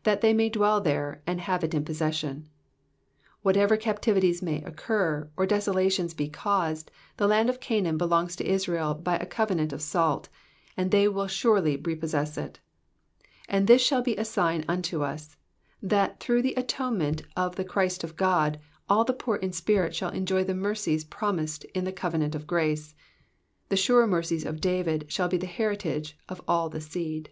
^^ 0.00 0.02
That 0.04 0.20
they 0.20 0.32
may 0.32 0.48
dwell 0.48 0.80
there, 0.80 1.22
and 1.26 1.40
have 1.40 1.64
it 1.64 1.74
in 1.74 1.84
possesion.'' 1.84 2.42
^ 2.46 2.48
Whatever 3.42 3.76
captivities 3.76 4.40
may 4.42 4.62
occur, 4.62 5.28
or 5.36 5.44
desolations 5.44 6.14
be 6.14 6.28
caused, 6.28 6.92
the 7.16 7.26
land 7.26 7.50
of 7.50 7.58
Canaan 7.58 7.98
belongs 7.98 8.36
to 8.36 8.46
Israel 8.46 8.94
by 8.94 9.16
a 9.16 9.26
covenant 9.26 9.72
of 9.72 9.82
salt, 9.82 10.28
and 10.76 10.92
they 10.92 11.08
will 11.08 11.26
surely 11.26 11.76
repossess 11.78 12.38
it; 12.38 12.60
and 13.48 13.66
this 13.66 13.82
shall 13.82 14.02
be 14.02 14.14
a 14.14 14.24
sign 14.24 14.64
unto 14.68 15.02
us, 15.02 15.36
that 15.82 16.20
through 16.20 16.42
the 16.42 16.54
atonement 16.54 17.22
of 17.36 17.56
the 17.56 17.64
Christ 17.64 18.04
of 18.04 18.14
God, 18.14 18.60
all 18.88 19.02
the 19.02 19.12
poor 19.12 19.34
in 19.34 19.52
spirit 19.52 19.96
shall 19.96 20.10
enjoy 20.12 20.44
the 20.44 20.54
mercies 20.54 21.02
promised 21.02 21.64
in 21.74 21.82
the 21.84 21.90
covenant 21.92 22.36
of 22.36 22.46
grace. 22.46 22.94
The 23.68 23.76
sure 23.76 24.06
mercies 24.06 24.44
of 24.44 24.60
David 24.60 25.06
shall 25.10 25.26
be 25.26 25.38
the 25.38 25.46
heritage 25.48 26.16
of 26.28 26.40
all 26.46 26.68
the 26.68 26.80
seed. 26.80 27.30